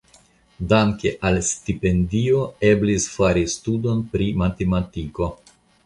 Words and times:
Danke 0.71 1.11
al 1.29 1.37
stipendio 1.49 2.41
eblis 2.73 3.07
fari 3.19 3.47
studon 3.55 4.05
pri 4.17 4.33
matetmatiko. 4.45 5.35